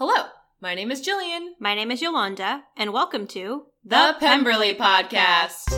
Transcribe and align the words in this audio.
Hello, 0.00 0.26
my 0.60 0.76
name 0.76 0.92
is 0.92 1.04
Jillian. 1.04 1.54
My 1.58 1.74
name 1.74 1.90
is 1.90 2.00
Yolanda, 2.00 2.62
and 2.76 2.92
welcome 2.92 3.26
to 3.26 3.64
The 3.84 4.14
Pemberley 4.20 4.72
Podcast. 4.72 5.72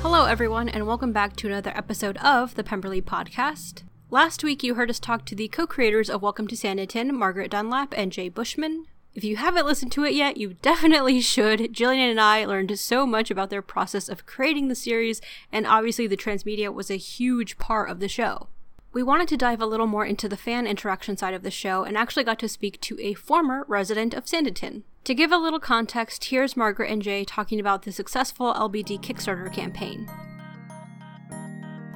Hello, 0.00 0.24
everyone, 0.24 0.70
and 0.70 0.86
welcome 0.86 1.12
back 1.12 1.36
to 1.36 1.48
another 1.48 1.72
episode 1.76 2.16
of 2.16 2.54
the 2.54 2.64
Pemberley 2.64 3.02
Podcast. 3.02 3.82
Last 4.08 4.42
week, 4.42 4.62
you 4.62 4.74
heard 4.74 4.88
us 4.88 4.98
talk 4.98 5.26
to 5.26 5.34
the 5.34 5.48
co 5.48 5.66
creators 5.66 6.08
of 6.08 6.22
Welcome 6.22 6.46
to 6.46 6.56
Sanditon, 6.56 7.10
Margaret 7.10 7.50
Dunlap 7.50 7.92
and 7.94 8.10
Jay 8.10 8.30
Bushman. 8.30 8.86
If 9.14 9.22
you 9.22 9.36
haven't 9.36 9.66
listened 9.66 9.92
to 9.92 10.04
it 10.04 10.14
yet, 10.14 10.38
you 10.38 10.54
definitely 10.62 11.20
should. 11.20 11.74
Jillian 11.74 12.10
and 12.10 12.18
I 12.18 12.46
learned 12.46 12.78
so 12.78 13.04
much 13.04 13.30
about 13.30 13.50
their 13.50 13.60
process 13.60 14.08
of 14.08 14.24
creating 14.24 14.68
the 14.68 14.74
series, 14.74 15.20
and 15.52 15.66
obviously, 15.66 16.06
the 16.06 16.16
transmedia 16.16 16.72
was 16.72 16.90
a 16.90 16.96
huge 16.96 17.58
part 17.58 17.90
of 17.90 18.00
the 18.00 18.08
show. 18.08 18.48
We 18.94 19.02
wanted 19.02 19.26
to 19.30 19.36
dive 19.36 19.60
a 19.60 19.66
little 19.66 19.88
more 19.88 20.06
into 20.06 20.28
the 20.28 20.36
fan 20.36 20.68
interaction 20.68 21.16
side 21.16 21.34
of 21.34 21.42
the 21.42 21.50
show 21.50 21.82
and 21.82 21.98
actually 21.98 22.22
got 22.22 22.38
to 22.38 22.48
speak 22.48 22.80
to 22.82 22.96
a 23.00 23.14
former 23.14 23.64
resident 23.66 24.14
of 24.14 24.24
Sanditon. 24.24 24.82
To 25.02 25.14
give 25.16 25.32
a 25.32 25.36
little 25.36 25.58
context, 25.58 26.26
here's 26.26 26.56
Margaret 26.56 26.92
and 26.92 27.02
Jay 27.02 27.24
talking 27.24 27.58
about 27.58 27.82
the 27.82 27.90
successful 27.90 28.54
LBD 28.54 29.02
Kickstarter 29.02 29.52
campaign. 29.52 30.08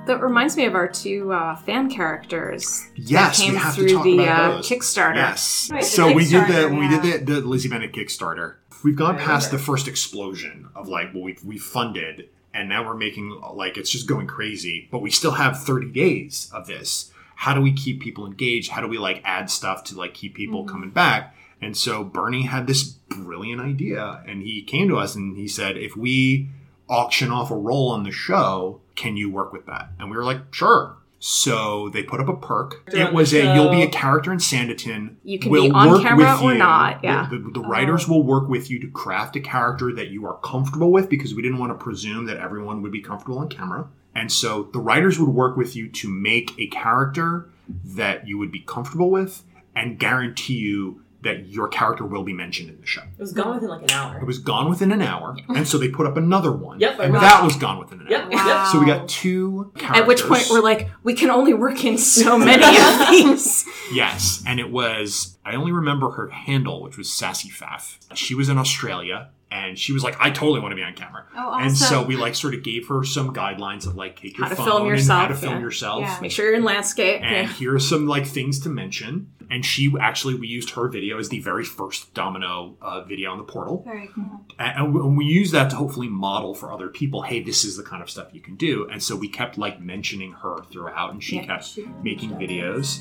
That 0.06 0.20
reminds 0.20 0.56
me 0.56 0.64
of 0.64 0.74
our 0.74 0.88
two 0.88 1.32
uh, 1.32 1.54
fan 1.54 1.88
characters. 1.88 2.84
Yes, 2.96 3.38
that 3.38 3.44
came 3.44 3.52
we 3.52 3.58
have 3.60 3.74
through 3.76 3.88
to 3.88 3.94
talk 3.94 4.04
the 4.04 4.18
about 4.24 4.50
uh, 4.50 4.56
those. 4.56 4.68
Kickstarter. 4.68 5.14
Yes. 5.14 5.68
Right, 5.70 5.82
the 5.82 5.86
so 5.86 6.12
we 6.12 6.24
did 6.24 6.48
the 6.48 6.52
Kickstarter, 6.52 6.70
when 6.70 6.78
we 6.80 6.88
did 6.88 7.26
the, 7.26 7.34
the 7.34 7.40
Lizzie 7.42 7.68
Bennet 7.68 7.92
Kickstarter. 7.92 8.56
We've 8.82 8.96
gone 8.96 9.20
I 9.20 9.24
past 9.24 9.52
the 9.52 9.58
first 9.58 9.86
explosion 9.86 10.68
of 10.74 10.88
like 10.88 11.12
what 11.14 11.22
we 11.22 11.36
we 11.44 11.58
funded, 11.58 12.30
and 12.58 12.68
now 12.68 12.84
we're 12.84 12.94
making 12.96 13.40
like 13.54 13.76
it's 13.76 13.90
just 13.90 14.06
going 14.08 14.26
crazy. 14.26 14.88
But 14.90 15.00
we 15.02 15.10
still 15.10 15.32
have 15.32 15.62
30 15.62 15.90
days 15.92 16.50
of 16.52 16.66
this. 16.66 17.10
How 17.36 17.54
do 17.54 17.60
we 17.60 17.72
keep 17.72 18.00
people 18.00 18.26
engaged? 18.26 18.70
How 18.72 18.80
do 18.80 18.88
we 18.88 18.98
like 18.98 19.22
add 19.24 19.48
stuff 19.48 19.84
to 19.84 19.96
like 19.96 20.12
keep 20.14 20.34
people 20.34 20.62
Mm-hmm. 20.62 20.72
coming 20.72 20.90
back? 20.90 21.34
And 21.60 21.76
so 21.76 22.04
Bernie 22.04 22.42
had 22.46 22.66
this 22.66 22.84
brilliant 22.84 23.60
idea, 23.60 24.22
and 24.26 24.42
he 24.42 24.62
came 24.62 24.88
to 24.88 24.96
us 24.96 25.14
and 25.16 25.36
he 25.36 25.48
said, 25.48 25.76
if 25.76 25.96
we 25.96 26.48
auction 26.88 27.30
off 27.30 27.50
a 27.50 27.56
role 27.56 27.90
on 27.90 28.04
the 28.04 28.12
show, 28.12 28.80
can 28.94 29.16
you 29.16 29.30
work 29.30 29.52
with 29.52 29.66
that? 29.66 29.90
And 29.98 30.10
we 30.10 30.16
were 30.16 30.24
like, 30.24 30.52
sure. 30.52 30.96
So 31.20 31.88
they 31.88 32.04
put 32.04 32.20
up 32.20 32.28
a 32.28 32.36
perk. 32.36 32.88
It 32.94 33.12
was 33.12 33.34
a 33.34 33.54
you'll 33.54 33.70
be 33.70 33.82
a 33.82 33.88
character 33.88 34.32
in 34.32 34.38
Sanditon. 34.38 35.16
You 35.24 35.38
can 35.38 35.50
We'll 35.50 35.64
be 35.64 35.70
on 35.70 36.00
camera 36.02 36.38
or 36.40 36.52
you. 36.52 36.58
not, 36.58 37.02
yeah. 37.02 37.28
The, 37.28 37.38
the 37.38 37.60
writers 37.60 38.04
uh-huh. 38.04 38.14
will 38.14 38.22
work 38.22 38.48
with 38.48 38.70
you 38.70 38.78
to 38.80 38.90
craft 38.90 39.34
a 39.34 39.40
character 39.40 39.92
that 39.94 40.08
you 40.08 40.26
are 40.26 40.38
comfortable 40.38 40.92
with 40.92 41.08
because 41.08 41.34
we 41.34 41.42
didn't 41.42 41.58
want 41.58 41.76
to 41.76 41.82
presume 41.82 42.26
that 42.26 42.36
everyone 42.36 42.82
would 42.82 42.92
be 42.92 43.00
comfortable 43.00 43.38
on 43.38 43.48
camera. 43.48 43.88
And 44.14 44.30
so 44.30 44.64
the 44.72 44.80
writers 44.80 45.18
would 45.18 45.30
work 45.30 45.56
with 45.56 45.74
you 45.76 45.88
to 45.88 46.08
make 46.08 46.52
a 46.58 46.68
character 46.68 47.48
that 47.84 48.26
you 48.26 48.38
would 48.38 48.52
be 48.52 48.60
comfortable 48.60 49.10
with 49.10 49.42
and 49.74 49.98
guarantee 49.98 50.58
you 50.58 51.02
that 51.22 51.46
your 51.48 51.66
character 51.66 52.04
will 52.06 52.22
be 52.22 52.32
mentioned 52.32 52.68
in 52.70 52.80
the 52.80 52.86
show. 52.86 53.00
It 53.02 53.18
was 53.20 53.32
gone 53.32 53.54
within 53.54 53.68
like 53.68 53.82
an 53.82 53.90
hour. 53.90 54.18
It 54.18 54.24
was 54.26 54.38
gone 54.38 54.68
within 54.70 54.92
an 54.92 55.02
hour, 55.02 55.36
and 55.48 55.66
so 55.66 55.76
they 55.76 55.88
put 55.88 56.06
up 56.06 56.16
another 56.16 56.52
one. 56.52 56.78
Yep, 56.78 56.90
and 56.92 56.98
remember. 57.00 57.20
that 57.20 57.42
was 57.42 57.56
gone 57.56 57.78
within 57.78 58.00
an 58.02 58.06
Yep, 58.08 58.22
hour. 58.24 58.30
yep. 58.32 58.66
So 58.68 58.78
we 58.78 58.86
got 58.86 59.08
two 59.08 59.72
characters. 59.76 60.00
At 60.02 60.06
which 60.06 60.22
point 60.22 60.46
we're 60.50 60.60
like, 60.60 60.90
we 61.02 61.14
can 61.14 61.28
only 61.30 61.54
work 61.54 61.84
in 61.84 61.98
so 61.98 62.38
many 62.38 62.62
of 62.64 63.08
these. 63.10 63.66
Yes, 63.92 64.42
and 64.46 64.60
it 64.60 64.70
was. 64.70 65.36
I 65.44 65.54
only 65.56 65.72
remember 65.72 66.10
her 66.12 66.28
handle, 66.28 66.82
which 66.82 66.96
was 66.96 67.10
Sassy 67.10 67.48
Faff. 67.48 67.96
She 68.14 68.34
was 68.34 68.48
in 68.48 68.56
Australia, 68.58 69.30
and 69.50 69.76
she 69.78 69.92
was 69.92 70.04
like, 70.04 70.14
"I 70.20 70.30
totally 70.30 70.60
want 70.60 70.70
to 70.72 70.76
be 70.76 70.82
on 70.82 70.94
camera." 70.94 71.24
Oh, 71.34 71.48
awesome. 71.48 71.66
And 71.66 71.76
so 71.76 72.02
we 72.04 72.16
like 72.16 72.36
sort 72.36 72.54
of 72.54 72.62
gave 72.62 72.86
her 72.88 73.02
some 73.02 73.34
guidelines 73.34 73.86
of 73.86 73.96
like 73.96 74.20
take 74.20 74.36
your 74.38 74.44
How 74.46 74.50
to 74.50 74.56
phone 74.56 74.66
film 74.66 74.86
yourself, 74.86 75.18
and 75.22 75.28
how 75.28 75.34
to 75.34 75.34
film 75.34 75.54
yeah. 75.54 75.60
yourself. 75.60 76.00
Yeah. 76.02 76.18
Make 76.20 76.30
sure 76.32 76.44
you're 76.46 76.54
in 76.56 76.64
landscape. 76.64 77.22
And 77.22 77.48
Yeah. 77.48 77.52
here 77.54 77.74
are 77.74 77.78
some 77.80 78.06
like 78.06 78.26
things 78.26 78.60
to 78.60 78.68
mention. 78.68 79.32
And 79.50 79.64
she 79.64 79.92
actually 80.00 80.34
we 80.34 80.46
used 80.46 80.70
her 80.70 80.88
video 80.88 81.18
as 81.18 81.28
the 81.30 81.40
very 81.40 81.64
first 81.64 82.12
Domino 82.14 82.76
uh, 82.82 83.02
video 83.02 83.30
on 83.32 83.38
the 83.38 83.44
portal. 83.44 83.82
Very 83.84 84.08
cool. 84.14 84.40
And, 84.58 84.94
and 84.94 85.16
we- 85.16 85.24
use 85.28 85.50
that 85.50 85.70
to 85.70 85.76
hopefully 85.76 86.08
model 86.08 86.54
for 86.54 86.72
other 86.72 86.88
people. 86.88 87.22
Hey, 87.22 87.42
this 87.42 87.64
is 87.64 87.76
the 87.76 87.82
kind 87.82 88.02
of 88.02 88.08
stuff 88.10 88.28
you 88.32 88.40
can 88.40 88.56
do. 88.56 88.88
And 88.90 89.02
so 89.02 89.14
we 89.14 89.28
kept 89.28 89.58
like 89.58 89.80
mentioning 89.80 90.32
her 90.32 90.62
throughout, 90.72 91.12
and 91.12 91.22
she 91.22 91.36
Yeah, 91.36 91.46
kept 91.46 91.78
making 92.02 92.30
videos. 92.30 93.00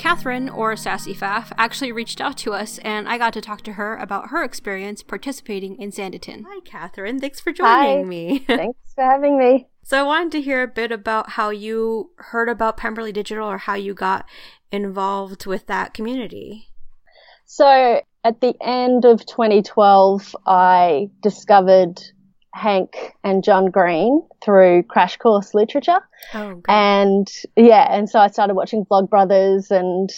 Cathryn, 0.00 0.50
or 0.56 0.76
Sassy 0.76 1.14
Faff, 1.14 1.52
actually 1.58 1.92
reached 1.92 2.22
out 2.22 2.38
to 2.38 2.54
us, 2.54 2.78
and 2.78 3.06
I 3.06 3.18
got 3.18 3.34
to 3.34 3.42
talk 3.42 3.60
to 3.62 3.74
her 3.74 3.96
about 3.96 4.30
her 4.30 4.42
experience 4.42 5.02
participating 5.02 5.76
in 5.76 5.90
Sanditon. 5.90 6.44
Hi, 6.48 6.60
Cathryn. 6.60 7.20
Thanks 7.20 7.38
for 7.38 7.52
joining 7.52 7.98
Hi. 7.98 8.02
me. 8.04 8.38
Thanks 8.46 8.94
for 8.94 9.04
having 9.04 9.38
me. 9.38 9.68
so, 9.82 9.98
I 10.00 10.02
wanted 10.02 10.32
to 10.32 10.40
hear 10.40 10.62
a 10.62 10.68
bit 10.68 10.90
about 10.90 11.30
how 11.30 11.50
you 11.50 12.12
heard 12.16 12.48
about 12.48 12.78
Pemberley 12.78 13.12
Digital 13.12 13.46
or 13.46 13.58
how 13.58 13.74
you 13.74 13.92
got 13.92 14.24
involved 14.72 15.44
with 15.44 15.66
that 15.66 15.92
community. 15.92 16.68
So, 17.44 18.00
at 18.24 18.40
the 18.40 18.54
end 18.62 19.04
of 19.04 19.26
2012, 19.26 20.34
I 20.46 21.10
discovered 21.22 22.00
Hank 22.52 23.14
and 23.22 23.44
John 23.44 23.70
Green 23.70 24.22
through 24.42 24.82
Crash 24.84 25.16
Course 25.16 25.54
Literature. 25.54 26.00
Oh. 26.34 26.62
And 26.68 27.30
yeah, 27.56 27.86
and 27.90 28.08
so 28.08 28.18
I 28.18 28.28
started 28.28 28.54
watching 28.54 28.84
Vlogbrothers 28.84 29.70
and 29.70 30.10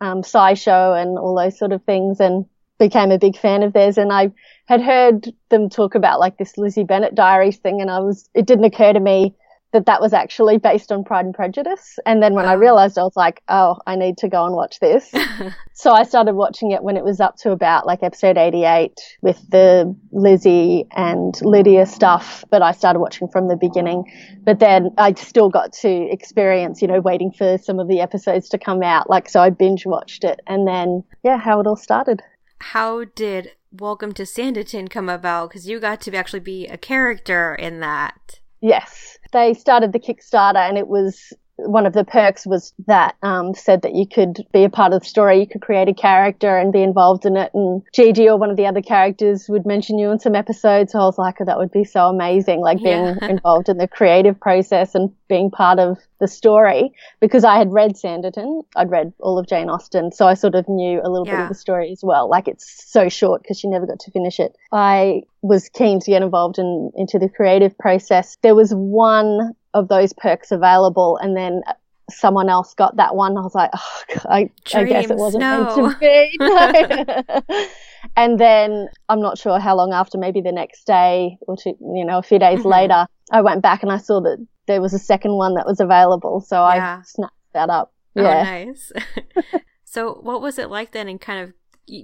um, 0.00 0.22
SciShow 0.22 1.00
and 1.00 1.18
all 1.18 1.34
those 1.34 1.58
sort 1.58 1.72
of 1.72 1.82
things 1.84 2.20
and 2.20 2.46
became 2.78 3.10
a 3.10 3.18
big 3.18 3.36
fan 3.36 3.62
of 3.62 3.72
theirs. 3.72 3.98
And 3.98 4.12
I 4.12 4.32
had 4.66 4.80
heard 4.80 5.32
them 5.50 5.68
talk 5.68 5.94
about 5.94 6.20
like 6.20 6.38
this 6.38 6.56
Lizzie 6.56 6.84
Bennet 6.84 7.14
Diaries 7.14 7.58
thing, 7.58 7.80
and 7.80 7.90
I 7.90 8.00
was, 8.00 8.28
it 8.34 8.46
didn't 8.46 8.64
occur 8.64 8.92
to 8.92 9.00
me 9.00 9.34
that 9.72 9.86
that 9.86 10.00
was 10.00 10.12
actually 10.12 10.58
based 10.58 10.90
on 10.90 11.04
Pride 11.04 11.24
and 11.24 11.34
Prejudice. 11.34 11.98
And 12.04 12.22
then 12.22 12.34
when 12.34 12.44
I 12.44 12.54
oh. 12.54 12.58
realized, 12.58 12.98
I 12.98 13.02
was 13.02 13.16
like, 13.16 13.42
oh, 13.48 13.78
I 13.86 13.96
need 13.96 14.18
to 14.18 14.28
go 14.28 14.44
and 14.44 14.54
watch 14.54 14.80
this. 14.80 15.12
so 15.72 15.92
I 15.92 16.02
started 16.02 16.34
watching 16.34 16.72
it 16.72 16.82
when 16.82 16.96
it 16.96 17.04
was 17.04 17.20
up 17.20 17.36
to 17.38 17.50
about 17.52 17.86
like 17.86 18.02
episode 18.02 18.36
88 18.36 18.92
with 19.22 19.38
the 19.50 19.94
Lizzie 20.12 20.86
and 20.92 21.34
Lydia 21.42 21.86
stuff. 21.86 22.44
But 22.50 22.62
I 22.62 22.72
started 22.72 23.00
watching 23.00 23.28
from 23.28 23.48
the 23.48 23.56
beginning. 23.56 24.04
But 24.42 24.58
then 24.58 24.90
I 24.98 25.14
still 25.14 25.48
got 25.48 25.72
to 25.74 25.88
experience, 26.10 26.82
you 26.82 26.88
know, 26.88 27.00
waiting 27.00 27.30
for 27.30 27.58
some 27.58 27.78
of 27.78 27.88
the 27.88 28.00
episodes 28.00 28.48
to 28.50 28.58
come 28.58 28.82
out. 28.82 29.08
Like, 29.08 29.28
so 29.28 29.40
I 29.40 29.50
binge 29.50 29.86
watched 29.86 30.24
it 30.24 30.40
and 30.46 30.66
then, 30.66 31.04
yeah, 31.22 31.38
how 31.38 31.60
it 31.60 31.66
all 31.66 31.76
started. 31.76 32.22
how 32.58 33.04
did 33.04 33.52
Welcome 33.72 34.14
to 34.14 34.24
Sanditon 34.24 34.90
come 34.90 35.08
about? 35.08 35.50
Because 35.50 35.68
you 35.68 35.78
got 35.78 36.00
to 36.00 36.16
actually 36.16 36.40
be 36.40 36.66
a 36.66 36.76
character 36.76 37.54
in 37.54 37.78
that. 37.78 38.40
Yes. 38.60 39.16
They 39.32 39.54
started 39.54 39.92
the 39.92 40.00
Kickstarter 40.00 40.56
and 40.56 40.76
it 40.76 40.88
was 40.88 41.32
one 41.66 41.86
of 41.86 41.92
the 41.92 42.04
perks 42.04 42.46
was 42.46 42.72
that 42.86 43.16
um, 43.22 43.54
said 43.54 43.82
that 43.82 43.94
you 43.94 44.06
could 44.06 44.44
be 44.52 44.64
a 44.64 44.70
part 44.70 44.92
of 44.92 45.00
the 45.02 45.06
story, 45.08 45.40
you 45.40 45.46
could 45.46 45.60
create 45.60 45.88
a 45.88 45.94
character 45.94 46.56
and 46.58 46.72
be 46.72 46.82
involved 46.82 47.26
in 47.26 47.36
it. 47.36 47.50
And 47.54 47.82
Gigi 47.92 48.28
or 48.28 48.36
one 48.38 48.50
of 48.50 48.56
the 48.56 48.66
other 48.66 48.82
characters 48.82 49.46
would 49.48 49.66
mention 49.66 49.98
you 49.98 50.10
in 50.10 50.18
some 50.18 50.34
episodes. 50.34 50.92
So 50.92 50.98
I 51.00 51.04
was 51.04 51.18
like, 51.18 51.36
oh, 51.40 51.44
that 51.44 51.58
would 51.58 51.70
be 51.72 51.84
so 51.84 52.06
amazing, 52.06 52.60
like 52.60 52.78
being 52.82 53.04
Yeah. 53.04 53.16
involved 53.28 53.68
in 53.68 53.78
the 53.78 53.88
creative 53.88 54.38
process 54.40 54.94
and 54.94 55.10
being 55.28 55.50
part 55.50 55.78
of 55.78 55.98
the 56.18 56.28
story. 56.28 56.92
Because 57.20 57.44
I 57.44 57.56
had 57.58 57.72
read 57.72 57.92
Sanditon, 57.92 58.64
I'd 58.76 58.90
read 58.90 59.12
all 59.20 59.38
of 59.38 59.46
Jane 59.46 59.70
Austen, 59.70 60.12
so 60.12 60.26
I 60.26 60.34
sort 60.34 60.54
of 60.54 60.68
knew 60.68 61.00
a 61.02 61.08
little 61.08 61.24
bit 61.24 61.34
of 61.42 61.48
the 61.48 61.54
story 61.54 61.90
as 61.92 62.00
well. 62.02 62.28
Like 62.28 62.48
it's 62.48 62.84
so 62.90 63.08
short 63.08 63.42
because 63.42 63.58
she 63.58 63.68
never 63.68 63.86
got 63.86 64.00
to 64.00 64.10
finish 64.10 64.40
it. 64.40 64.56
I 64.72 65.22
was 65.42 65.68
keen 65.70 66.00
to 66.00 66.10
get 66.10 66.22
involved 66.22 66.58
in 66.58 66.90
into 66.96 67.18
the 67.18 67.28
creative 67.28 67.76
process. 67.78 68.36
There 68.42 68.54
was 68.54 68.72
one 68.74 69.54
of 69.74 69.88
those 69.88 70.12
perks 70.12 70.50
available, 70.52 71.16
and 71.18 71.36
then 71.36 71.62
someone 72.10 72.48
else 72.48 72.74
got 72.74 72.96
that 72.96 73.14
one. 73.14 73.36
I 73.36 73.40
was 73.40 73.54
like, 73.54 73.70
oh, 73.72 74.02
I, 74.28 74.50
I 74.74 74.84
guess 74.84 75.10
it 75.10 75.16
wasn't 75.16 75.42
no. 75.42 75.76
meant 75.76 76.00
to 76.00 77.58
be. 77.58 77.66
And 78.16 78.40
then 78.40 78.88
I'm 79.10 79.20
not 79.20 79.36
sure 79.36 79.60
how 79.60 79.76
long 79.76 79.92
after, 79.92 80.16
maybe 80.16 80.40
the 80.40 80.52
next 80.52 80.86
day 80.86 81.36
or 81.46 81.54
two, 81.56 81.76
you 81.80 82.04
know, 82.04 82.16
a 82.18 82.22
few 82.22 82.38
days 82.38 82.60
Mhm. 82.60 82.70
later, 82.70 83.06
I 83.30 83.42
went 83.42 83.60
back 83.62 83.82
and 83.82 83.92
I 83.92 83.98
saw 83.98 84.20
that 84.22 84.44
there 84.66 84.80
was 84.80 84.94
a 84.94 84.98
second 84.98 85.32
one 85.34 85.54
that 85.54 85.66
was 85.66 85.80
available, 85.80 86.40
so 86.40 86.56
Yeah. 86.56 87.00
I 87.00 87.02
snapped 87.04 87.34
that 87.52 87.68
up. 87.68 87.92
Oh, 88.16 88.22
Yeah. 88.22 88.42
nice. 88.42 88.90
so, 89.84 90.14
what 90.14 90.40
was 90.40 90.58
it 90.58 90.70
like 90.70 90.92
then? 90.92 91.08
And 91.08 91.20
kind 91.20 91.40
of, 91.42 91.52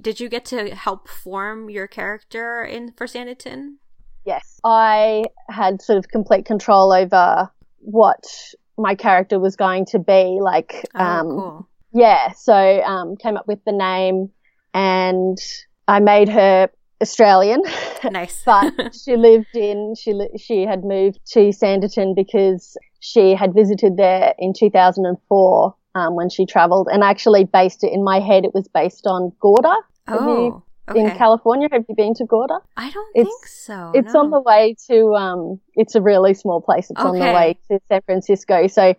did 0.02 0.20
you 0.20 0.28
get 0.28 0.44
to 0.46 0.74
help 0.74 1.08
form 1.08 1.70
your 1.70 1.86
character 1.86 2.62
in 2.62 2.92
for 2.92 3.06
Sanditon? 3.06 3.76
Yes. 4.26 4.60
I 4.64 5.24
had 5.48 5.80
sort 5.80 5.96
of 5.98 6.08
complete 6.08 6.44
control 6.44 6.92
over 6.92 7.50
what 7.86 8.24
my 8.76 8.94
character 8.94 9.38
was 9.38 9.56
going 9.56 9.86
to 9.86 9.98
be. 9.98 10.38
Like, 10.40 10.84
Oh, 10.94 11.04
um, 11.04 11.26
cool. 11.28 11.68
yeah, 11.92 12.32
so 12.32 12.54
um, 12.82 13.16
came 13.16 13.36
up 13.36 13.46
with 13.46 13.60
the 13.64 13.72
name 13.72 14.30
and 14.74 15.38
I 15.88 16.00
made 16.00 16.28
her 16.28 16.68
Australian, 17.00 17.62
Nice. 18.10 18.42
but 18.46 18.72
she 18.94 19.16
lived 19.16 19.54
in, 19.54 19.94
she, 19.98 20.12
li- 20.12 20.36
she 20.38 20.62
had 20.66 20.82
moved 20.84 21.20
to 21.32 21.52
Sanditon 21.52 22.14
because 22.14 22.76
she 23.00 23.34
had 23.34 23.54
visited 23.54 23.96
there 23.96 24.34
in 24.38 24.52
2004 24.52 25.74
um, 25.94 26.14
when 26.16 26.28
she 26.28 26.44
traveled 26.44 26.88
and 26.90 27.04
I 27.04 27.10
actually 27.10 27.44
based 27.44 27.84
it 27.84 27.92
in 27.92 28.02
my 28.02 28.18
head. 28.20 28.44
It 28.44 28.52
was 28.52 28.68
based 28.68 29.06
on 29.06 29.32
Gorda 29.40 29.74
oh, 30.08 30.62
okay. 30.88 31.00
in 31.00 31.10
California. 31.10 31.68
Have 31.72 31.84
you 31.88 31.94
been 31.94 32.14
to 32.14 32.24
Gorda? 32.24 32.58
I 32.76 32.90
don't 32.90 33.16
It's- 33.16 33.26
think 33.26 33.46
so. 33.46 33.92
It's 33.94 34.14
no. 34.14 34.20
on 34.20 34.30
the 34.30 34.40
way 34.40 34.74
to, 34.88 35.14
um, 35.14 35.60
it's 35.74 35.94
a 35.94 36.02
really 36.02 36.34
small 36.34 36.60
place. 36.60 36.90
It's 36.90 37.00
on 37.00 37.18
the 37.18 37.24
way 37.24 37.58
to 37.70 37.80
San 37.88 38.02
Francisco. 38.02 38.66
So 38.66 38.94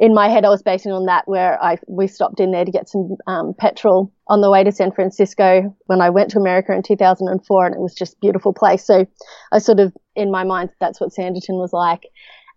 in 0.00 0.14
my 0.14 0.28
head, 0.28 0.46
I 0.46 0.48
was 0.48 0.62
basing 0.62 0.92
on 0.92 1.04
that 1.06 1.28
where 1.28 1.62
I 1.62 1.78
we 1.86 2.06
stopped 2.06 2.40
in 2.40 2.52
there 2.52 2.64
to 2.64 2.70
get 2.70 2.88
some 2.88 3.16
um, 3.26 3.52
petrol 3.52 4.10
on 4.28 4.40
the 4.40 4.50
way 4.50 4.64
to 4.64 4.72
San 4.72 4.90
Francisco 4.90 5.76
when 5.86 6.00
I 6.00 6.08
went 6.08 6.30
to 6.30 6.38
America 6.38 6.72
in 6.72 6.82
2004, 6.82 7.66
and 7.66 7.74
it 7.74 7.80
was 7.80 7.94
just 7.94 8.14
a 8.14 8.18
beautiful 8.22 8.54
place. 8.54 8.82
So 8.82 9.06
I 9.52 9.58
sort 9.58 9.78
of 9.78 9.94
in 10.16 10.30
my 10.30 10.42
mind 10.42 10.70
that's 10.80 11.00
what 11.00 11.10
Sanditon 11.10 11.60
was 11.60 11.74
like. 11.74 12.06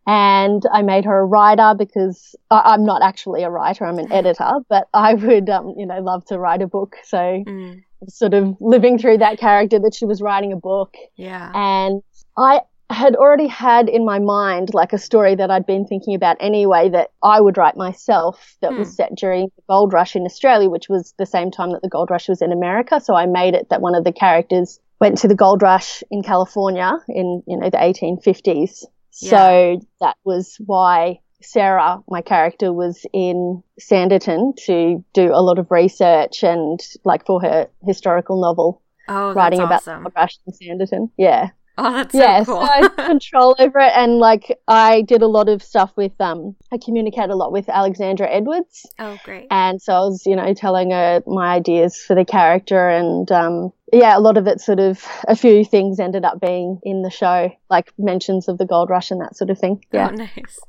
And 0.07 0.63
I 0.73 0.81
made 0.81 1.05
her 1.05 1.19
a 1.19 1.25
writer 1.25 1.73
because 1.77 2.35
I, 2.49 2.73
am 2.73 2.85
not 2.85 3.01
actually 3.03 3.43
a 3.43 3.49
writer; 3.49 3.85
I'm 3.85 3.99
an 3.99 4.11
editor. 4.13 4.59
But 4.69 4.87
I 4.93 5.13
would, 5.13 5.49
um, 5.49 5.73
you 5.77 5.85
know, 5.85 5.99
love 5.99 6.23
to 6.27 6.39
write 6.39 6.61
a 6.61 6.67
book. 6.67 6.95
So 7.03 7.17
mm. 7.17 7.83
Sort 8.09 8.33
of 8.33 8.55
living 8.59 8.97
through 8.97 9.19
that 9.19 9.39
character 9.39 9.79
that 9.79 9.93
she 9.93 10.05
was 10.05 10.21
writing 10.21 10.53
a 10.53 10.57
book. 10.57 10.95
Yeah. 11.15 11.51
And 11.53 12.01
I 12.37 12.61
had 12.89 13.15
already 13.15 13.47
had 13.47 13.89
in 13.89 14.05
my 14.05 14.19
mind 14.19 14.73
like 14.73 14.93
a 14.93 14.97
story 14.97 15.35
that 15.35 15.49
I'd 15.49 15.65
been 15.65 15.85
thinking 15.85 16.15
about 16.15 16.37
anyway 16.39 16.89
that 16.89 17.11
I 17.23 17.41
would 17.41 17.57
write 17.57 17.75
myself 17.75 18.55
that 18.61 18.73
was 18.73 18.89
hmm. 18.89 18.93
set 18.93 19.15
during 19.15 19.47
the 19.55 19.63
gold 19.67 19.93
rush 19.93 20.15
in 20.15 20.23
Australia, 20.23 20.69
which 20.69 20.89
was 20.89 21.13
the 21.17 21.25
same 21.25 21.51
time 21.51 21.71
that 21.71 21.81
the 21.81 21.89
gold 21.89 22.09
rush 22.11 22.29
was 22.29 22.41
in 22.41 22.51
America. 22.51 23.01
So 23.01 23.15
I 23.15 23.25
made 23.25 23.55
it 23.55 23.69
that 23.69 23.81
one 23.81 23.95
of 23.95 24.03
the 24.03 24.11
characters 24.11 24.79
went 24.99 25.17
to 25.19 25.27
the 25.27 25.35
gold 25.35 25.61
rush 25.61 26.03
in 26.11 26.23
California 26.23 26.93
in, 27.09 27.43
you 27.47 27.57
know, 27.57 27.69
the 27.69 27.77
1850s. 27.77 28.85
Yeah. 29.21 29.29
So 29.29 29.79
that 29.99 30.17
was 30.23 30.55
why 30.59 31.19
Sarah, 31.43 32.01
my 32.09 32.21
character, 32.21 32.71
was 32.73 33.05
in 33.13 33.63
Sanditon 33.79 34.55
to 34.65 35.03
do 35.13 35.31
a 35.33 35.41
lot 35.41 35.59
of 35.59 35.71
research 35.71 36.43
and 36.43 36.79
like 37.03 37.25
for 37.25 37.41
her 37.41 37.67
historical 37.85 38.41
novel. 38.41 38.81
Oh, 39.09 39.33
writing 39.33 39.59
awesome. 39.59 40.05
about 40.05 40.13
the 40.13 40.19
rush 40.19 40.39
in 40.47 40.53
Sanditon. 40.53 41.09
Yeah. 41.17 41.49
Oh, 41.77 41.91
that's 41.91 42.13
yeah, 42.13 42.43
so 42.43 42.53
cool. 42.53 42.65
so 42.65 42.71
I 42.71 42.87
control 43.07 43.55
over 43.57 43.79
it, 43.79 43.91
and 43.95 44.19
like 44.19 44.59
I 44.67 45.01
did 45.01 45.23
a 45.23 45.27
lot 45.27 45.49
of 45.49 45.63
stuff 45.63 45.91
with 45.95 46.13
um, 46.21 46.55
I 46.71 46.77
communicate 46.77 47.31
a 47.31 47.35
lot 47.35 47.51
with 47.51 47.67
Alexandra 47.67 48.29
Edwards. 48.29 48.85
Oh, 48.99 49.17
great! 49.23 49.47
And 49.49 49.81
so 49.81 49.93
I 49.93 49.99
was, 50.01 50.23
you 50.27 50.35
know, 50.35 50.53
telling 50.53 50.91
her 50.91 51.23
my 51.25 51.55
ideas 51.55 51.97
for 51.97 52.15
the 52.15 52.25
character, 52.25 52.89
and 52.89 53.31
um, 53.31 53.73
yeah, 53.91 54.15
a 54.15 54.19
lot 54.21 54.37
of 54.37 54.45
it 54.45 54.61
sort 54.61 54.79
of 54.79 55.03
a 55.27 55.35
few 55.35 55.65
things 55.65 55.99
ended 55.99 56.25
up 56.25 56.39
being 56.39 56.79
in 56.83 57.01
the 57.01 57.09
show, 57.09 57.51
like 57.71 57.91
mentions 57.97 58.47
of 58.47 58.59
the 58.59 58.65
gold 58.67 58.91
rush 58.91 59.09
and 59.09 59.21
that 59.21 59.35
sort 59.35 59.49
of 59.49 59.57
thing. 59.57 59.83
Yeah, 59.91 60.09
oh, 60.11 60.15
nice. 60.15 60.59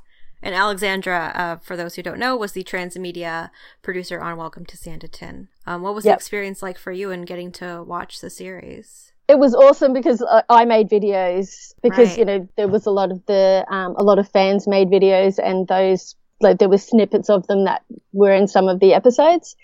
And 0.44 0.54
Alexandra, 0.54 1.32
uh, 1.34 1.56
for 1.56 1.74
those 1.74 1.94
who 1.94 2.02
don't 2.02 2.18
know, 2.18 2.36
was 2.36 2.52
the 2.52 2.62
transmedia 2.62 3.48
producer 3.80 4.20
on 4.20 4.36
Welcome 4.36 4.66
to 4.66 4.76
Sanditon. 4.76 5.48
Um, 5.66 5.80
what 5.80 5.94
was 5.94 6.04
yep. 6.04 6.12
the 6.12 6.20
experience 6.20 6.62
like 6.62 6.76
for 6.76 6.92
you 6.92 7.10
in 7.10 7.22
getting 7.22 7.50
to 7.52 7.82
watch 7.82 8.20
the 8.20 8.28
series? 8.28 9.10
it 9.26 9.38
was 9.38 9.54
awesome 9.54 9.94
because 9.94 10.22
I 10.50 10.66
made 10.66 10.90
videos 10.90 11.72
because 11.82 12.10
right. 12.10 12.18
you 12.18 12.24
know 12.26 12.48
there 12.56 12.68
was 12.68 12.84
a 12.84 12.90
lot 12.90 13.10
of 13.10 13.24
the 13.24 13.64
um, 13.68 13.94
a 13.96 14.02
lot 14.02 14.18
of 14.18 14.28
fans 14.28 14.66
made 14.66 14.88
videos 14.88 15.38
and 15.42 15.66
those 15.66 16.14
like 16.44 16.58
there 16.58 16.68
were 16.68 16.78
snippets 16.78 17.28
of 17.28 17.46
them 17.46 17.64
that 17.64 17.82
were 18.12 18.32
in 18.32 18.46
some 18.46 18.68
of 18.68 18.78
the 18.78 18.94
episodes. 18.94 19.56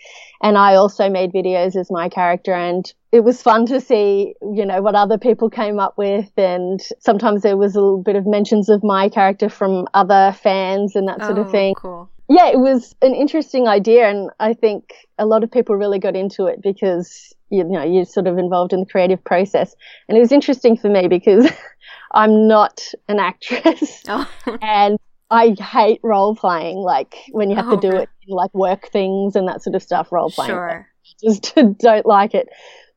And 0.43 0.59
I 0.59 0.75
also 0.75 1.09
made 1.09 1.33
videos 1.33 1.77
as 1.77 1.91
my 1.91 2.09
character 2.09 2.53
and 2.53 2.93
it 3.13 3.21
was 3.21 3.43
fun 3.43 3.67
to 3.67 3.81
see 3.81 4.35
you 4.41 4.65
know 4.65 4.83
what 4.83 4.95
other 4.95 5.19
people 5.19 5.51
came 5.51 5.79
up 5.79 5.97
with. 5.97 6.31
And 6.37 6.81
sometimes 6.99 7.43
there 7.43 7.57
was 7.57 7.77
a 7.77 7.81
little 7.81 8.03
bit 8.03 8.17
of 8.17 8.27
mentions 8.27 8.69
of 8.69 8.83
my 8.83 9.09
character 9.09 9.49
from 9.49 9.87
other 9.95 10.35
fans 10.43 10.97
and 10.97 11.07
that 11.09 11.21
sort 11.21 11.39
oh, 11.39 11.43
of 11.43 11.51
thing. 11.51 11.75
cool. 11.75 12.11
Yeah 12.29 12.49
it 12.49 12.59
was 12.59 12.95
an 13.03 13.15
interesting 13.15 13.69
idea 13.69 14.09
and 14.09 14.31
I 14.41 14.55
think 14.55 14.95
a 15.19 15.27
lot 15.27 15.45
of 15.45 15.51
people 15.51 15.77
really 15.77 15.99
got 15.99 16.17
into 16.17 16.47
it 16.47 16.63
because 16.63 17.35
you 17.51 17.65
know 17.65 17.85
you're 17.85 18.05
sort 18.05 18.27
of 18.27 18.39
involved 18.39 18.73
in 18.73 18.81
the 18.81 18.87
creative 18.87 19.23
process. 19.23 19.75
And 20.09 20.17
it 20.17 20.21
was 20.21 20.33
interesting 20.33 20.77
for 20.77 20.89
me 20.89 21.07
because 21.07 21.49
i'm 22.13 22.49
not 22.49 22.83
an 23.09 23.19
actress. 23.19 24.03
Oh. 24.09 24.29
and 24.63 24.99
i 25.31 25.55
hate 25.59 26.01
role 26.03 26.35
playing 26.35 26.77
like 26.77 27.15
when 27.33 27.51
you 27.51 27.57
have 27.57 27.69
oh, 27.69 27.77
to 27.77 27.91
do 27.91 27.97
it 27.97 28.09
like 28.29 28.53
work 28.55 28.89
things 28.91 29.37
and 29.37 29.49
that 29.49 29.63
sort 29.63 29.77
of 29.77 29.83
stuff 29.83 30.11
role 30.13 30.31
playing 30.31 30.51
sure. 30.51 30.87
just 31.23 31.55
don't 31.79 32.07
like 32.07 32.35
it 32.35 32.49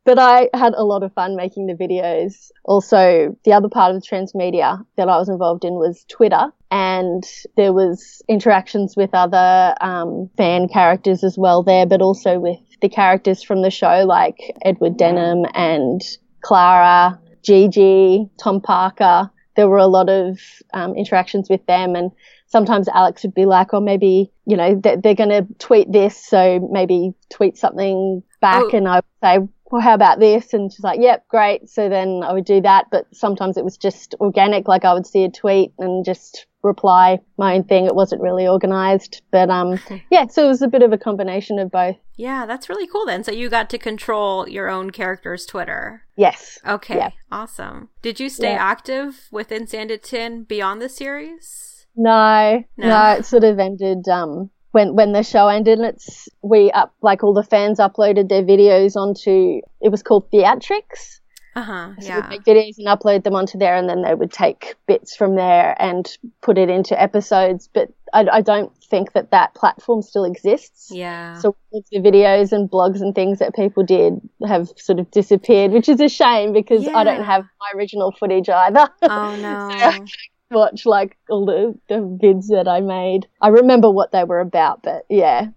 but 0.05 0.19
I 0.19 0.49
had 0.53 0.73
a 0.75 0.83
lot 0.83 1.03
of 1.03 1.13
fun 1.13 1.35
making 1.35 1.67
the 1.67 1.73
videos. 1.73 2.51
Also, 2.65 3.37
the 3.45 3.53
other 3.53 3.69
part 3.69 3.95
of 3.95 4.01
the 4.01 4.07
transmedia 4.07 4.85
that 4.97 5.07
I 5.07 5.17
was 5.17 5.29
involved 5.29 5.63
in 5.63 5.75
was 5.75 6.05
Twitter, 6.09 6.51
and 6.71 7.23
there 7.55 7.71
was 7.71 8.21
interactions 8.27 8.95
with 8.97 9.11
other 9.13 9.75
um, 9.79 10.29
fan 10.35 10.67
characters 10.67 11.23
as 11.23 11.37
well 11.37 11.63
there, 11.63 11.85
but 11.85 12.01
also 12.01 12.39
with 12.39 12.59
the 12.81 12.89
characters 12.89 13.43
from 13.43 13.61
the 13.61 13.71
show, 13.71 14.03
like 14.05 14.39
Edward 14.65 14.97
Denham 14.97 15.45
and 15.53 16.01
Clara, 16.41 17.19
Gigi, 17.43 18.29
Tom 18.41 18.59
Parker. 18.59 19.29
There 19.55 19.69
were 19.69 19.77
a 19.77 19.87
lot 19.87 20.09
of 20.09 20.39
um, 20.73 20.95
interactions 20.95 21.49
with 21.49 21.65
them, 21.65 21.95
and 21.95 22.11
sometimes 22.47 22.87
Alex 22.87 23.23
would 23.23 23.33
be 23.33 23.45
like, 23.45 23.73
"Oh, 23.73 23.79
maybe 23.79 24.31
you 24.45 24.57
know 24.57 24.79
they're, 24.81 24.97
they're 24.97 25.15
going 25.15 25.29
to 25.29 25.47
tweet 25.59 25.91
this, 25.91 26.17
so 26.17 26.67
maybe 26.71 27.13
tweet 27.31 27.57
something 27.57 28.23
back," 28.41 28.63
oh. 28.65 28.77
and 28.77 28.87
I 28.87 28.95
would 28.95 29.03
say, 29.23 29.47
well, 29.73 29.81
how 29.81 29.95
about 29.95 30.19
this? 30.19 30.53
And 30.53 30.71
she's 30.71 30.83
like, 30.83 30.99
yep, 31.01 31.27
great. 31.29 31.67
So 31.67 31.89
then 31.89 32.21
I 32.23 32.31
would 32.31 32.45
do 32.45 32.61
that. 32.61 32.85
But 32.91 33.07
sometimes 33.11 33.57
it 33.57 33.63
was 33.63 33.75
just 33.75 34.13
organic. 34.19 34.67
Like 34.67 34.85
I 34.85 34.93
would 34.93 35.07
see 35.07 35.23
a 35.23 35.31
tweet 35.31 35.73
and 35.79 36.05
just 36.05 36.45
reply 36.63 37.19
my 37.37 37.55
own 37.55 37.63
thing. 37.63 37.85
It 37.85 37.95
wasn't 37.95 38.21
really 38.21 38.47
organized. 38.47 39.21
But 39.31 39.49
um, 39.49 39.79
yeah, 40.09 40.27
so 40.27 40.45
it 40.45 40.47
was 40.47 40.61
a 40.61 40.67
bit 40.67 40.81
of 40.81 40.91
a 40.91 40.97
combination 40.97 41.59
of 41.59 41.71
both. 41.71 41.97
Yeah, 42.15 42.45
that's 42.45 42.69
really 42.69 42.87
cool 42.87 43.05
then. 43.05 43.23
So 43.23 43.31
you 43.31 43.49
got 43.49 43.69
to 43.71 43.77
control 43.77 44.47
your 44.47 44.69
own 44.69 44.91
character's 44.91 45.45
Twitter. 45.45 46.03
Yes. 46.15 46.59
Okay. 46.65 46.97
Yeah. 46.97 47.09
Awesome. 47.31 47.89
Did 48.01 48.19
you 48.19 48.29
stay 48.29 48.53
yeah. 48.53 48.63
active 48.63 49.27
within 49.31 49.65
Sanditon 49.65 50.47
beyond 50.47 50.81
the 50.81 50.89
series? 50.89 51.85
No, 51.95 52.63
no, 52.77 52.87
no, 52.87 53.11
it 53.11 53.25
sort 53.25 53.43
of 53.43 53.59
ended 53.59 54.07
um 54.07 54.49
when 54.71 54.95
when 54.95 55.11
the 55.11 55.21
show 55.21 55.47
ended 55.47 55.79
it's 55.79 56.27
we 56.41 56.71
up 56.71 56.93
like 57.01 57.23
all 57.23 57.33
the 57.33 57.43
fans 57.43 57.77
uploaded 57.79 58.29
their 58.29 58.41
videos 58.41 58.95
onto 58.95 59.61
it 59.79 59.89
was 59.89 60.01
called 60.01 60.29
theatrics 60.31 61.19
uh-huh 61.55 61.91
so 61.99 62.07
yeah. 62.07 62.27
make 62.29 62.43
videos 62.43 62.77
and 62.77 62.87
upload 62.87 63.23
them 63.23 63.35
onto 63.35 63.57
there 63.57 63.75
and 63.75 63.89
then 63.89 64.01
they 64.01 64.13
would 64.13 64.31
take 64.31 64.75
bits 64.87 65.15
from 65.15 65.35
there 65.35 65.75
and 65.81 66.17
put 66.41 66.57
it 66.57 66.69
into 66.69 66.99
episodes 66.99 67.69
but 67.73 67.89
i, 68.13 68.25
I 68.31 68.41
don't 68.41 68.75
think 68.83 69.13
that 69.13 69.31
that 69.31 69.53
platform 69.55 70.01
still 70.01 70.25
exists 70.25 70.89
yeah 70.91 71.37
so 71.39 71.55
the 71.71 71.99
videos 71.99 72.51
and 72.51 72.69
blogs 72.69 73.01
and 73.01 73.15
things 73.15 73.39
that 73.39 73.55
people 73.55 73.83
did 73.83 74.21
have 74.45 74.71
sort 74.77 74.99
of 74.99 75.09
disappeared 75.11 75.71
which 75.71 75.89
is 75.89 75.99
a 75.99 76.09
shame 76.09 76.53
because 76.53 76.83
yeah. 76.83 76.97
i 76.97 77.03
don't 77.03 77.23
have 77.23 77.43
my 77.59 77.77
original 77.77 78.11
footage 78.11 78.49
either 78.49 78.87
oh 79.03 79.35
no 79.41 80.05
so 80.05 80.05
watch 80.53 80.85
like 80.85 81.17
all 81.29 81.45
the, 81.45 81.77
the 81.89 81.95
vids 81.95 82.47
that 82.47 82.67
I 82.67 82.81
made. 82.81 83.27
I 83.41 83.49
remember 83.49 83.89
what 83.89 84.11
they 84.11 84.23
were 84.23 84.39
about, 84.39 84.83
but 84.83 85.05
yeah, 85.09 85.47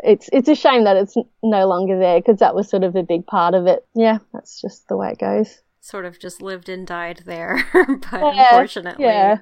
it's 0.00 0.28
it's 0.32 0.48
a 0.48 0.54
shame 0.54 0.84
that 0.84 0.96
it's 0.96 1.14
no 1.42 1.66
longer 1.66 1.98
there 1.98 2.20
because 2.20 2.38
that 2.40 2.54
was 2.54 2.68
sort 2.68 2.84
of 2.84 2.96
a 2.96 3.02
big 3.02 3.26
part 3.26 3.54
of 3.54 3.66
it. 3.66 3.84
Yeah, 3.94 4.18
that's 4.32 4.60
just 4.60 4.88
the 4.88 4.96
way 4.96 5.12
it 5.12 5.18
goes. 5.18 5.62
Sort 5.80 6.04
of 6.04 6.18
just 6.18 6.42
lived 6.42 6.68
and 6.68 6.86
died 6.86 7.22
there, 7.26 7.64
but 7.72 8.12
yeah, 8.12 8.48
unfortunately. 8.50 9.04
Yeah. 9.04 9.38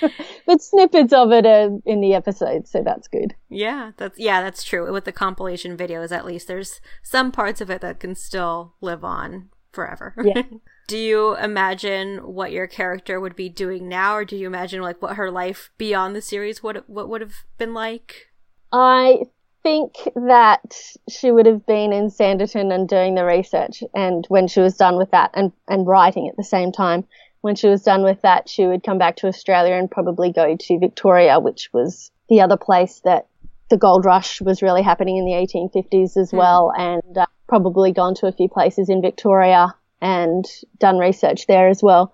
but 0.46 0.62
snippets 0.62 1.12
of 1.12 1.32
it 1.32 1.46
are 1.46 1.78
in 1.84 2.00
the 2.00 2.14
episode, 2.14 2.68
so 2.68 2.82
that's 2.82 3.08
good. 3.08 3.34
Yeah, 3.48 3.92
that's 3.96 4.18
yeah, 4.18 4.42
that's 4.42 4.62
true. 4.62 4.92
With 4.92 5.04
the 5.04 5.12
compilation 5.12 5.76
videos, 5.76 6.12
at 6.12 6.26
least 6.26 6.46
there's 6.46 6.80
some 7.02 7.32
parts 7.32 7.60
of 7.60 7.70
it 7.70 7.80
that 7.80 8.00
can 8.00 8.14
still 8.14 8.74
live 8.80 9.02
on 9.02 9.48
forever. 9.72 10.14
Yeah. 10.22 10.42
do 10.88 10.96
you 10.96 11.36
imagine 11.36 12.16
what 12.18 12.50
your 12.50 12.66
character 12.66 13.20
would 13.20 13.36
be 13.36 13.48
doing 13.48 13.88
now 13.88 14.16
or 14.16 14.24
do 14.24 14.36
you 14.36 14.46
imagine 14.46 14.82
like 14.82 15.00
what 15.00 15.16
her 15.16 15.30
life 15.30 15.70
beyond 15.78 16.16
the 16.16 16.22
series 16.22 16.62
would 16.62 16.82
what 16.86 17.08
would 17.08 17.20
have 17.20 17.44
been 17.58 17.74
like 17.74 18.32
i 18.72 19.20
think 19.68 19.92
that 20.14 20.80
she 21.10 21.30
would 21.30 21.44
have 21.44 21.66
been 21.66 21.92
in 21.92 22.08
sanditon 22.08 22.72
and 22.72 22.88
doing 22.88 23.14
the 23.14 23.24
research 23.24 23.82
and 23.94 24.24
when 24.28 24.48
she 24.48 24.60
was 24.60 24.76
done 24.76 24.96
with 24.96 25.10
that 25.10 25.30
and, 25.34 25.52
and 25.68 25.86
writing 25.86 26.26
at 26.28 26.36
the 26.36 26.44
same 26.44 26.72
time 26.72 27.04
when 27.42 27.54
she 27.54 27.68
was 27.68 27.82
done 27.82 28.02
with 28.02 28.20
that 28.22 28.48
she 28.48 28.66
would 28.66 28.82
come 28.82 28.98
back 28.98 29.16
to 29.16 29.26
australia 29.26 29.74
and 29.74 29.90
probably 29.90 30.32
go 30.32 30.56
to 30.58 30.78
victoria 30.78 31.38
which 31.38 31.68
was 31.74 32.10
the 32.30 32.40
other 32.40 32.56
place 32.56 33.00
that 33.04 33.26
the 33.68 33.76
gold 33.76 34.06
rush 34.06 34.40
was 34.40 34.62
really 34.62 34.82
happening 34.82 35.18
in 35.18 35.26
the 35.26 35.32
1850s 35.32 36.16
as 36.16 36.32
mm. 36.32 36.38
well 36.38 36.72
and 36.76 37.18
uh, 37.18 37.26
probably 37.46 37.92
gone 37.92 38.14
to 38.14 38.26
a 38.26 38.32
few 38.32 38.48
places 38.48 38.88
in 38.88 39.02
victoria 39.02 39.74
and 40.00 40.44
done 40.78 40.98
research 40.98 41.46
there 41.46 41.68
as 41.68 41.82
well. 41.82 42.12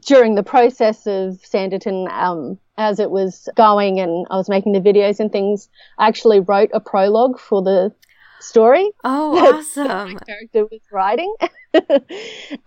During 0.00 0.34
the 0.34 0.42
process 0.42 1.06
of 1.06 1.40
Sanditon, 1.42 2.10
um, 2.10 2.58
as 2.78 2.98
it 2.98 3.10
was 3.10 3.48
going 3.56 4.00
and 4.00 4.26
I 4.30 4.36
was 4.36 4.48
making 4.48 4.72
the 4.72 4.80
videos 4.80 5.20
and 5.20 5.30
things, 5.30 5.68
I 5.98 6.08
actually 6.08 6.40
wrote 6.40 6.70
a 6.72 6.80
prologue 6.80 7.38
for 7.38 7.62
the 7.62 7.92
story. 8.40 8.90
Oh, 9.04 9.54
awesome! 9.58 10.14
my 10.14 10.14
character 10.26 10.64
was 10.64 10.80
writing, 10.90 11.34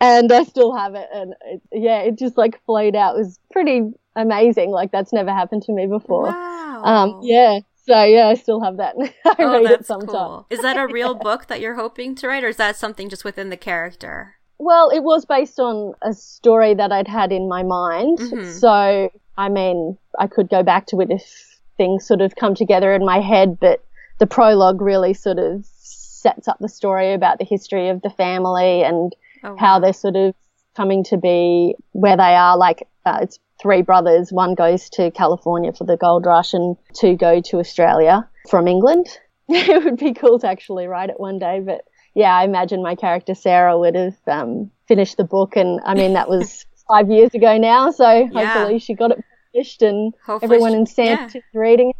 and 0.01 0.31
I 0.31 0.43
still 0.43 0.75
have 0.75 0.95
it. 0.95 1.07
And 1.13 1.35
it, 1.45 1.61
yeah, 1.71 1.99
it 1.99 2.17
just 2.17 2.37
like 2.37 2.63
flowed 2.65 2.95
out. 2.95 3.15
It 3.15 3.19
was 3.19 3.39
pretty 3.51 3.91
amazing. 4.15 4.71
Like 4.71 4.91
that's 4.91 5.13
never 5.13 5.31
happened 5.31 5.63
to 5.63 5.73
me 5.73 5.87
before. 5.87 6.25
Wow. 6.25 6.83
Um, 6.83 7.19
yeah. 7.23 7.59
So 7.87 8.03
yeah, 8.03 8.27
I 8.27 8.33
still 8.33 8.61
have 8.61 8.77
that. 8.77 8.95
I 9.25 9.35
oh, 9.39 9.63
read 9.63 9.71
it 9.71 9.85
sometimes. 9.85 10.11
Cool. 10.11 10.47
Is 10.49 10.61
that 10.61 10.77
a 10.77 10.87
real 10.87 11.13
book 11.13 11.47
that 11.47 11.61
you're 11.61 11.75
hoping 11.75 12.15
to 12.15 12.27
write, 12.27 12.43
or 12.43 12.47
is 12.49 12.57
that 12.57 12.75
something 12.75 13.09
just 13.09 13.23
within 13.23 13.49
the 13.49 13.57
character? 13.57 14.34
Well, 14.57 14.89
it 14.89 15.03
was 15.03 15.25
based 15.25 15.59
on 15.59 15.93
a 16.01 16.13
story 16.13 16.73
that 16.73 16.91
I'd 16.91 17.07
had 17.07 17.31
in 17.31 17.49
my 17.49 17.63
mind. 17.63 18.19
Mm-hmm. 18.19 18.51
So, 18.51 19.11
I 19.37 19.49
mean, 19.49 19.97
I 20.17 20.27
could 20.27 20.49
go 20.49 20.63
back 20.63 20.87
to 20.87 21.01
it 21.01 21.09
if 21.11 21.59
things 21.77 22.07
sort 22.07 22.21
of 22.21 22.35
come 22.35 22.55
together 22.55 22.93
in 22.93 23.05
my 23.05 23.19
head. 23.19 23.59
But 23.59 23.83
the 24.19 24.27
prologue 24.27 24.81
really 24.81 25.13
sort 25.13 25.39
of 25.39 25.65
sets 25.65 26.47
up 26.47 26.57
the 26.59 26.69
story 26.69 27.13
about 27.13 27.37
the 27.37 27.45
history 27.45 27.89
of 27.89 28.01
the 28.01 28.09
family 28.09 28.83
and 28.83 29.13
Oh, 29.45 29.55
how 29.57 29.79
they're 29.79 29.93
sort 29.93 30.15
of 30.15 30.33
coming 30.75 31.03
to 31.05 31.17
be 31.17 31.75
where 31.91 32.17
they 32.17 32.35
are. 32.35 32.57
Like 32.57 32.87
uh, 33.05 33.19
it's 33.21 33.39
three 33.61 33.83
brothers. 33.83 34.31
One 34.31 34.55
goes 34.55 34.89
to 34.91 35.11
California 35.11 35.71
for 35.71 35.85
the 35.85 35.97
gold 35.97 36.25
rush, 36.25 36.53
and 36.53 36.75
two 36.93 37.15
go 37.15 37.41
to 37.41 37.59
Australia 37.59 38.27
from 38.49 38.67
England. 38.67 39.07
it 39.47 39.83
would 39.83 39.97
be 39.97 40.13
cool 40.13 40.39
to 40.39 40.47
actually 40.47 40.87
write 40.87 41.09
it 41.09 41.19
one 41.19 41.37
day, 41.37 41.61
but 41.63 41.85
yeah, 42.15 42.35
I 42.35 42.43
imagine 42.45 42.81
my 42.81 42.95
character 42.95 43.35
Sarah 43.35 43.77
would 43.77 43.95
have 43.95 44.15
um, 44.27 44.71
finished 44.87 45.17
the 45.17 45.23
book, 45.23 45.55
and 45.55 45.79
I 45.85 45.93
mean 45.93 46.13
that 46.13 46.29
was 46.29 46.65
five 46.87 47.09
years 47.09 47.33
ago 47.33 47.57
now, 47.57 47.91
so 47.91 48.09
Yeah. 48.31 48.45
hopefully 48.53 48.79
she 48.79 48.93
got 48.95 49.11
it 49.11 49.23
finished 49.53 49.81
and 49.81 50.13
Hopefully 50.25 50.47
everyone 50.55 50.71
she- 50.73 50.77
in 50.79 50.85
Sanditon's 50.85 51.43
reading 51.53 51.89
it. 51.91 51.95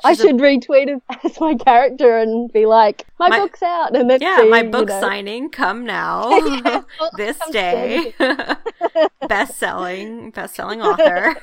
I 0.04 0.12
She's 0.12 0.20
a- 0.20 0.22
should 0.28 0.36
retweet 0.38 0.88
it 0.88 1.02
as 1.24 1.40
my 1.40 1.54
character 1.54 2.18
and 2.18 2.52
be 2.52 2.66
like, 2.66 3.06
my, 3.18 3.28
My- 3.28 3.38
book's 3.38 3.62
out, 3.62 3.96
and 3.96 4.10
then 4.10 4.20
Yeah, 4.20 4.38
see, 4.38 4.48
my 4.50 4.62
you 4.62 4.70
book 4.70 4.88
know. 4.88 5.00
signing 5.00 5.48
come 5.50 5.84
now. 5.86 6.28
Yeah, 6.38 6.82
well, 7.00 7.10
this 7.16 7.38
day. 7.50 8.14
best 9.28 9.58
selling, 9.58 10.30
best 10.32 10.54
selling 10.54 10.80
author. 10.82 11.34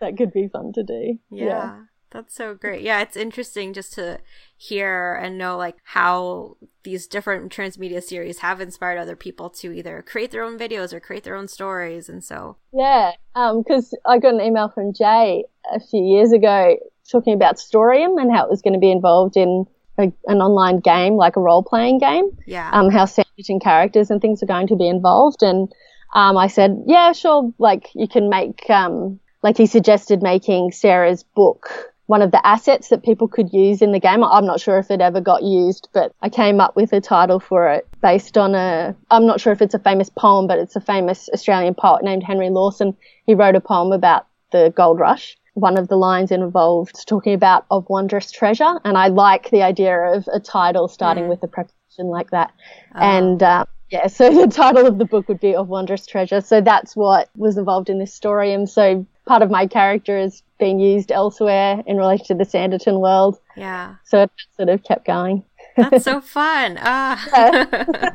That 0.00 0.14
could 0.16 0.32
be 0.32 0.48
fun 0.48 0.72
to 0.74 0.82
do. 0.82 1.18
yeah. 1.30 1.76
That's 2.10 2.34
so 2.34 2.54
great. 2.54 2.82
Yeah, 2.82 3.00
it's 3.00 3.16
interesting 3.16 3.72
just 3.72 3.92
to 3.94 4.18
hear 4.56 5.14
and 5.14 5.36
know 5.36 5.56
like 5.56 5.76
how 5.84 6.56
these 6.82 7.06
different 7.06 7.52
transmedia 7.52 8.02
series 8.02 8.38
have 8.38 8.60
inspired 8.60 8.98
other 8.98 9.14
people 9.16 9.50
to 9.50 9.72
either 9.72 10.02
create 10.06 10.30
their 10.30 10.42
own 10.42 10.58
videos 10.58 10.92
or 10.92 11.00
create 11.00 11.24
their 11.24 11.36
own 11.36 11.48
stories. 11.48 12.08
And 12.08 12.24
so, 12.24 12.56
Yeah, 12.72 13.12
because 13.34 13.94
I 14.06 14.18
got 14.18 14.34
an 14.34 14.40
email 14.40 14.68
from 14.68 14.94
Jay 14.94 15.44
a 15.70 15.80
few 15.80 16.02
years 16.02 16.32
ago 16.32 16.78
talking 17.10 17.34
about 17.34 17.56
Storium 17.56 18.20
and 18.20 18.32
how 18.32 18.44
it 18.44 18.50
was 18.50 18.62
going 18.62 18.74
to 18.74 18.78
be 18.78 18.90
involved 18.90 19.36
in 19.36 19.66
a, 19.98 20.12
an 20.26 20.38
online 20.38 20.80
game, 20.80 21.14
like 21.14 21.36
a 21.36 21.40
role 21.40 21.62
playing 21.62 21.98
game, 21.98 22.30
yeah. 22.46 22.70
um, 22.72 22.90
how 22.90 23.04
Sanditon 23.04 23.60
characters 23.62 24.10
and 24.10 24.20
things 24.20 24.42
are 24.42 24.46
going 24.46 24.68
to 24.68 24.76
be 24.76 24.88
involved. 24.88 25.42
And 25.42 25.70
um, 26.14 26.36
I 26.36 26.46
said, 26.46 26.84
yeah, 26.86 27.12
sure, 27.12 27.52
like 27.58 27.90
you 27.94 28.08
can 28.08 28.30
make, 28.30 28.68
um, 28.70 29.20
like 29.42 29.56
he 29.56 29.66
suggested 29.66 30.22
making 30.22 30.72
Sarah's 30.72 31.22
book 31.22 31.92
one 32.08 32.22
of 32.22 32.30
the 32.30 32.44
assets 32.44 32.88
that 32.88 33.02
people 33.02 33.28
could 33.28 33.52
use 33.52 33.82
in 33.82 33.92
the 33.92 34.00
game. 34.00 34.24
I'm 34.24 34.46
not 34.46 34.60
sure 34.60 34.78
if 34.78 34.90
it 34.90 35.02
ever 35.02 35.20
got 35.20 35.42
used, 35.42 35.90
but 35.92 36.10
I 36.22 36.30
came 36.30 36.58
up 36.58 36.74
with 36.74 36.90
a 36.94 37.02
title 37.02 37.38
for 37.38 37.68
it 37.68 37.86
based 38.00 38.38
on 38.38 38.54
a, 38.54 38.96
I'm 39.10 39.26
not 39.26 39.42
sure 39.42 39.52
if 39.52 39.60
it's 39.60 39.74
a 39.74 39.78
famous 39.78 40.08
poem, 40.08 40.46
but 40.46 40.58
it's 40.58 40.74
a 40.74 40.80
famous 40.80 41.28
Australian 41.34 41.74
poet 41.74 42.02
named 42.02 42.22
Henry 42.22 42.48
Lawson. 42.48 42.96
He 43.26 43.34
wrote 43.34 43.56
a 43.56 43.60
poem 43.60 43.92
about 43.92 44.26
the 44.52 44.72
gold 44.74 44.98
rush. 44.98 45.36
One 45.52 45.76
of 45.76 45.88
the 45.88 45.96
lines 45.96 46.32
involved 46.32 47.06
talking 47.06 47.34
about 47.34 47.66
of 47.70 47.84
wondrous 47.90 48.30
treasure. 48.30 48.80
And 48.86 48.96
I 48.96 49.08
like 49.08 49.50
the 49.50 49.62
idea 49.62 49.94
of 49.98 50.26
a 50.32 50.40
title 50.40 50.88
starting 50.88 51.24
Mm. 51.24 51.28
with 51.28 51.42
a 51.42 51.48
preposition 51.48 52.06
like 52.06 52.30
that. 52.30 52.52
Oh. 52.94 53.00
And, 53.00 53.42
uh, 53.42 53.66
yeah, 53.90 54.06
so 54.06 54.30
the 54.46 54.46
title 54.46 54.86
of 54.86 54.96
the 54.96 55.04
book 55.04 55.28
would 55.28 55.40
be 55.40 55.54
Of 55.54 55.68
Wondrous 55.68 56.06
Treasure. 56.06 56.40
So 56.40 56.62
that's 56.62 56.96
what 56.96 57.28
was 57.36 57.58
involved 57.58 57.90
in 57.90 57.98
this 57.98 58.14
story. 58.14 58.54
And 58.54 58.66
so 58.66 59.04
part 59.28 59.42
of 59.42 59.50
my 59.50 59.66
character 59.66 60.18
has 60.18 60.42
been 60.58 60.80
used 60.80 61.12
elsewhere 61.12 61.82
in 61.86 61.96
relation 61.96 62.26
to 62.26 62.34
the 62.34 62.44
Sanditon 62.44 62.98
world. 63.00 63.38
yeah. 63.56 63.96
So 64.04 64.22
it 64.22 64.30
sort 64.56 64.70
of 64.70 64.82
kept 64.82 65.04
going. 65.06 65.44
That's 65.76 66.04
so 66.04 66.20
fun. 66.38 66.78
Ah. 66.80 68.14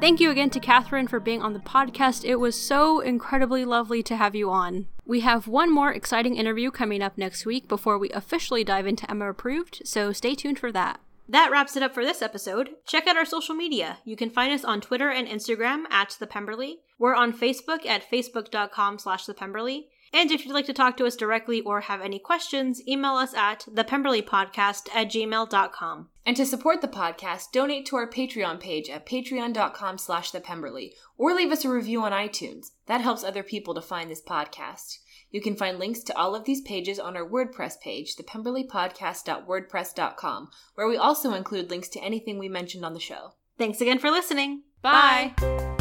Thank 0.00 0.20
you 0.20 0.30
again 0.30 0.50
to 0.50 0.60
Cathryn 0.60 1.08
for 1.08 1.18
being 1.18 1.40
on 1.42 1.54
the 1.54 1.58
podcast. 1.58 2.22
It 2.24 2.36
was 2.36 2.54
so 2.54 3.00
incredibly 3.00 3.64
lovely 3.64 4.02
to 4.04 4.16
have 4.16 4.34
you 4.34 4.50
on. 4.50 4.86
We 5.06 5.20
have 5.20 5.48
one 5.48 5.72
more 5.72 5.90
exciting 5.92 6.36
interview 6.36 6.70
coming 6.70 7.00
up 7.02 7.16
next 7.16 7.46
week 7.46 7.66
before 7.66 7.96
we 7.98 8.10
officially 8.10 8.62
dive 8.62 8.86
into 8.86 9.10
Emma 9.10 9.30
Approved, 9.30 9.82
so 9.84 10.12
stay 10.12 10.34
tuned 10.34 10.58
for 10.58 10.70
that. 10.72 11.00
That 11.28 11.50
wraps 11.50 11.76
it 11.76 11.82
up 11.82 11.92
for 11.92 12.04
this 12.04 12.22
episode. 12.22 12.70
Check 12.86 13.06
out 13.06 13.16
our 13.16 13.24
social 13.24 13.54
media. 13.54 13.98
You 14.04 14.16
can 14.16 14.30
find 14.30 14.52
us 14.52 14.64
on 14.64 14.80
Twitter 14.80 15.10
and 15.10 15.26
Instagram 15.26 15.84
at 15.90 16.16
The 16.18 16.26
Pemberley. 16.26 16.78
We're 16.98 17.14
on 17.14 17.32
Facebook 17.32 17.84
at 17.84 18.08
facebook.com 18.08 18.98
slash 18.98 19.26
The 19.26 19.34
Pemberley. 19.34 19.88
And 20.12 20.30
if 20.30 20.44
you'd 20.46 20.54
like 20.54 20.66
to 20.66 20.72
talk 20.72 20.96
to 20.96 21.04
us 21.04 21.16
directly 21.16 21.60
or 21.60 21.80
have 21.82 22.00
any 22.00 22.18
questions, 22.18 22.80
email 22.86 23.14
us 23.14 23.34
at 23.34 23.66
thepemberleypodcast 23.68 24.88
at 24.94 25.08
gmail.com. 25.08 26.08
And 26.24 26.36
to 26.36 26.46
support 26.46 26.80
the 26.80 26.88
podcast, 26.88 27.52
donate 27.52 27.86
to 27.86 27.96
our 27.96 28.08
Patreon 28.08 28.60
page 28.60 28.88
at 28.88 29.04
patreon.com 29.06 29.98
slash 29.98 30.30
the 30.30 30.40
Pemberley, 30.40 30.94
or 31.18 31.34
leave 31.34 31.50
us 31.50 31.64
a 31.64 31.68
review 31.68 32.02
on 32.02 32.12
iTunes. 32.12 32.68
That 32.86 33.00
helps 33.00 33.24
other 33.24 33.42
people 33.42 33.74
to 33.74 33.82
find 33.82 34.08
this 34.10 34.22
podcast. 34.22 34.98
You 35.36 35.42
can 35.42 35.54
find 35.54 35.78
links 35.78 36.02
to 36.04 36.16
all 36.16 36.34
of 36.34 36.46
these 36.46 36.62
pages 36.62 36.98
on 36.98 37.14
our 37.14 37.28
WordPress 37.28 37.78
page, 37.78 38.16
thepemberleypodcast.wordpress.com, 38.16 40.48
where 40.76 40.88
we 40.88 40.96
also 40.96 41.34
include 41.34 41.68
links 41.68 41.90
to 41.90 42.00
anything 42.00 42.38
we 42.38 42.48
mentioned 42.48 42.86
on 42.86 42.94
the 42.94 43.00
show. 43.00 43.34
Thanks 43.58 43.82
again 43.82 43.98
for 43.98 44.10
listening. 44.10 44.62
Bye. 44.80 45.34
Bye. 45.36 45.74